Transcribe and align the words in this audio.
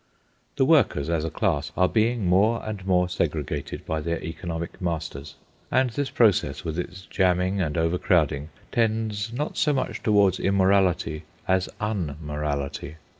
The 0.55 0.65
workers, 0.65 1.11
as 1.11 1.23
a 1.23 1.29
class, 1.29 1.71
are 1.77 1.87
being 1.87 2.25
more 2.25 2.67
and 2.67 2.87
more 2.87 3.07
segregated 3.07 3.85
by 3.85 4.01
their 4.01 4.19
economic 4.23 4.81
masters; 4.81 5.35
and 5.69 5.91
this 5.91 6.09
process, 6.09 6.63
with 6.63 6.79
its 6.79 7.01
jamming 7.05 7.61
and 7.61 7.77
overcrowding, 7.77 8.49
tends 8.71 9.31
not 9.31 9.57
so 9.57 9.73
much 9.73 10.01
toward 10.01 10.39
immorality 10.39 11.25
as 11.47 11.69
unmorality. 11.79 12.95